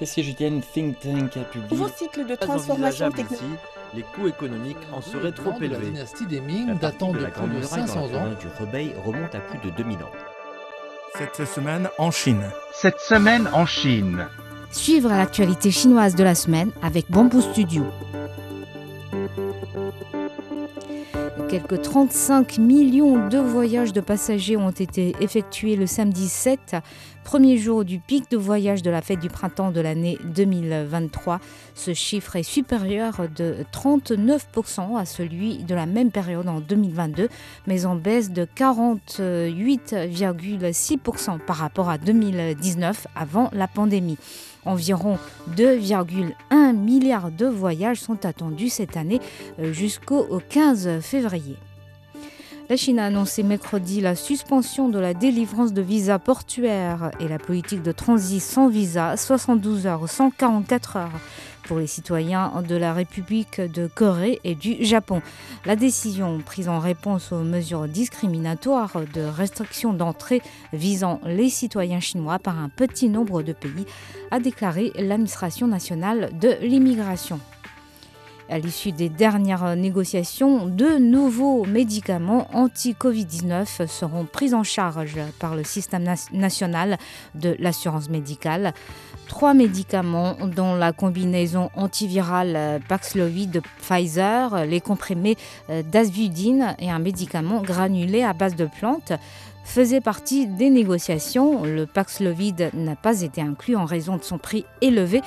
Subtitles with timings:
[0.00, 3.58] Et si Julienne Think Tank a publié Nouveau cycle de transformation technologique.
[3.94, 5.86] les coûts économiques en seraient trop La élevés.
[5.90, 8.28] dynastie des Ming datant de plus de 500 ans.
[8.38, 10.10] du Rebelle remonte à plus de 2000 ans.
[11.16, 12.42] Cette semaine en Chine.
[12.74, 14.26] Cette semaine en Chine.
[14.70, 17.84] Suivre l'actualité chinoise de la semaine avec Bamboo Studio.
[21.48, 26.76] Quelques 35 millions de voyages de passagers ont été effectués le samedi 7,
[27.26, 31.40] premier jour du pic de voyage de la fête du printemps de l'année 2023.
[31.74, 37.28] Ce chiffre est supérieur de 39% à celui de la même période en 2022,
[37.66, 44.18] mais en baisse de 48,6% par rapport à 2019 avant la pandémie.
[44.64, 45.18] Environ
[45.56, 49.18] 2,1 milliards de voyages sont attendus cette année
[49.58, 51.56] euh, jusqu'au 15 février.
[52.68, 57.38] La Chine a annoncé mercredi la suspension de la délivrance de visas portuaires et la
[57.38, 61.20] politique de transit sans visa 72 heures, 144 heures
[61.62, 65.22] pour les citoyens de la République de Corée et du Japon.
[65.64, 72.40] La décision prise en réponse aux mesures discriminatoires de restriction d'entrée visant les citoyens chinois
[72.40, 73.86] par un petit nombre de pays,
[74.32, 77.38] a déclaré l'administration nationale de l'immigration.
[78.48, 85.64] À l'issue des dernières négociations, deux nouveaux médicaments anti-Covid-19 seront pris en charge par le
[85.64, 86.96] système national
[87.34, 88.72] de l'assurance médicale.
[89.26, 95.36] Trois médicaments, dont la combinaison antivirale Paxlovid de Pfizer, les comprimés
[95.68, 99.12] euh, d'Asvudine et un médicament granulé à base de plantes,
[99.66, 101.64] faisaient partie des négociations.
[101.64, 105.20] Le Paxlovid n'a pas été inclus en raison de son prix élevé,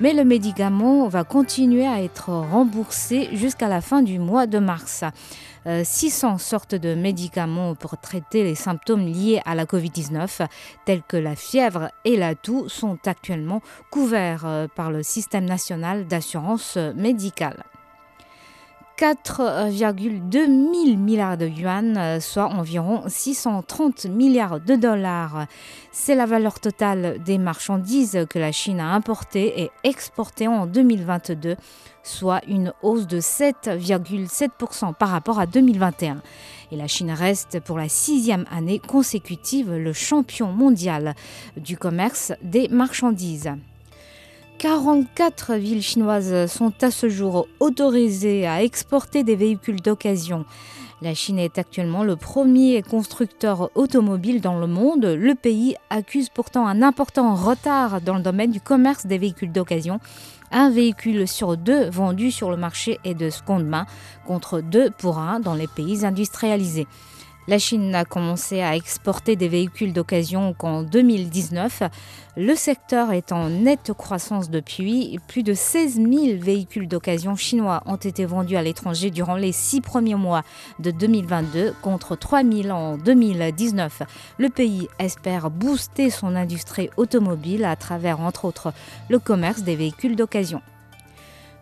[0.00, 5.04] mais le médicament va continuer à être remboursé jusqu'à la fin du mois de mars.
[5.66, 10.46] Euh, 600 sortes de médicaments pour traiter les symptômes liés à la Covid-19,
[10.84, 16.06] tels que la fièvre et la toux, sont actuellement couverts euh, par le système national
[16.06, 17.64] d'assurance euh, médicale.
[18.98, 25.46] 4,2 000 milliards de yuan, euh, soit environ 630 milliards de dollars.
[25.90, 31.56] C'est la valeur totale des marchandises que la Chine a importées et exportées en 2022,
[32.04, 36.22] soit une hausse de 7,7% par rapport à 2021.
[36.70, 41.14] Et la Chine reste pour la sixième année consécutive le champion mondial
[41.56, 43.50] du commerce des marchandises.
[44.58, 50.44] 44 villes chinoises sont à ce jour autorisées à exporter des véhicules d'occasion.
[51.02, 55.04] La Chine est actuellement le premier constructeur automobile dans le monde.
[55.04, 60.00] Le pays accuse pourtant un important retard dans le domaine du commerce des véhicules d'occasion.
[60.50, 63.86] Un véhicule sur deux vendu sur le marché est de seconde main,
[64.24, 66.86] contre deux pour un dans les pays industrialisés.
[67.46, 71.82] La Chine n'a commencé à exporter des véhicules d'occasion qu'en 2019.
[72.38, 75.20] Le secteur est en nette croissance depuis.
[75.28, 79.82] Plus de 16 000 véhicules d'occasion chinois ont été vendus à l'étranger durant les six
[79.82, 80.42] premiers mois
[80.78, 84.02] de 2022 contre 3 000 en 2019.
[84.38, 88.72] Le pays espère booster son industrie automobile à travers, entre autres,
[89.10, 90.62] le commerce des véhicules d'occasion.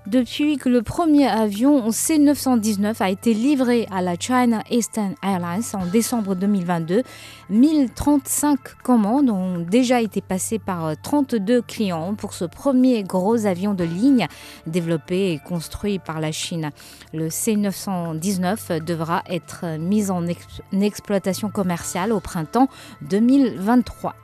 [0.09, 5.87] Depuis que le premier avion C919 a été livré à la China Eastern Airlines en
[5.87, 7.05] décembre 2022,
[7.51, 13.85] 1035 commandes ont déjà été passées par 32 clients pour ce premier gros avion de
[13.85, 14.27] ligne
[14.67, 16.71] développé et construit par la Chine.
[17.15, 22.67] Le C919 devra être mis en, en exploitation commerciale au printemps
[23.03, 24.17] 2023.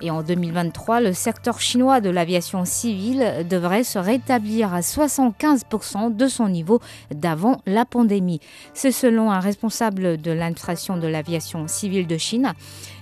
[0.00, 6.26] Et en 2023, le secteur chinois de l'aviation civile devrait se rétablir à 75% de
[6.26, 8.40] son niveau d'avant la pandémie.
[8.74, 12.52] C'est selon un responsable de l'administration de l'aviation civile de Chine.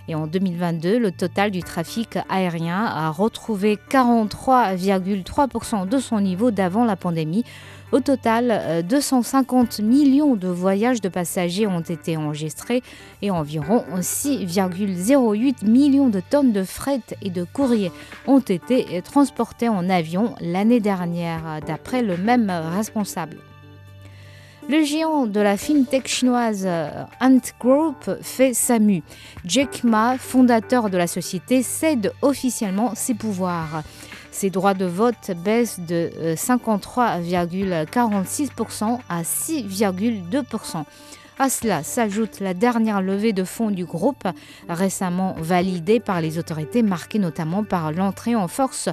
[0.09, 6.85] Et en 2022, le total du trafic aérien a retrouvé 43,3% de son niveau d'avant
[6.85, 7.45] la pandémie.
[7.93, 12.83] Au total, euh, 250 millions de voyages de passagers ont été enregistrés
[13.21, 17.93] et environ 6,08 millions de tonnes de fret et de courrier
[18.27, 23.37] ont été transportés en avion l'année dernière, d'après le même responsable.
[24.73, 26.89] Le géant de la fintech chinoise euh,
[27.21, 29.03] Ant Group fait SAMU.
[29.45, 33.83] Jack Ma, fondateur de la société, cède officiellement ses pouvoirs.
[34.31, 40.85] Ses droits de vote baissent de euh, 53,46% à 6,2%.
[41.43, 44.29] À cela s'ajoute la dernière levée de fonds du groupe,
[44.69, 48.89] récemment validée par les autorités, marquée notamment par l'entrée en force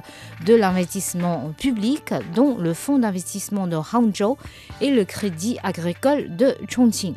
[0.46, 4.36] de l'investissement public, dont le fonds d'investissement de Hangzhou
[4.80, 7.14] et le crédit agricole de Chongqing.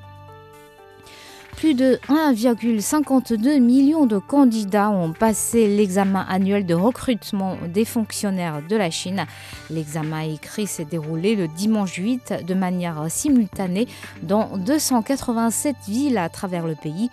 [1.63, 8.75] Plus de 1,52 million de candidats ont passé l'examen annuel de recrutement des fonctionnaires de
[8.75, 9.25] la Chine.
[9.69, 13.87] L'examen écrit s'est déroulé le dimanche 8 de manière simultanée
[14.23, 17.09] dans 287 villes à travers le pays.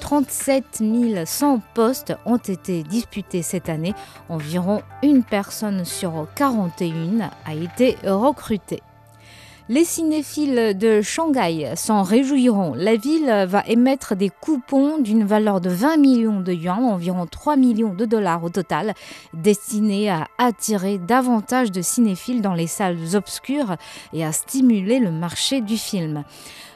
[0.00, 0.82] 37
[1.26, 3.92] 100 postes ont été disputés cette année.
[4.30, 8.80] Environ une personne sur 41 a été recrutée.
[9.70, 12.74] Les cinéphiles de Shanghai s'en réjouiront.
[12.74, 17.54] La ville va émettre des coupons d'une valeur de 20 millions de yuan, environ 3
[17.54, 18.94] millions de dollars au total,
[19.32, 23.76] destinés à attirer davantage de cinéphiles dans les salles obscures
[24.12, 26.24] et à stimuler le marché du film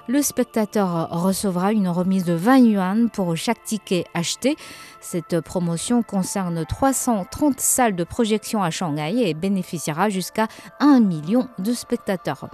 [0.06, 4.56] le spectateur recevra une remise de 20 yuan pour chaque ticket acheté.
[5.00, 10.48] Cette promotion concerne 330 salles de projection à Shanghai et bénéficiera jusqu'à
[10.80, 12.48] 1 million de spectateurs.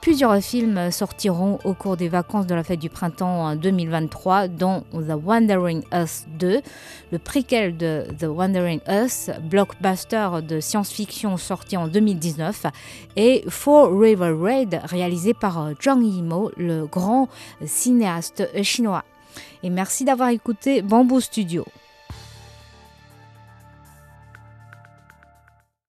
[0.00, 5.12] Plusieurs films sortiront au cours des vacances de la fête du printemps 2023, dont The
[5.22, 6.62] Wandering Earth 2,
[7.12, 12.64] le préquel de The Wandering Earth, blockbuster de science-fiction sorti en 2019,
[13.16, 17.28] et Four River Raid, réalisé par Zhang Yimou, le grand
[17.66, 19.04] cinéaste chinois.
[19.62, 21.66] Et merci d'avoir écouté Bamboo Studio.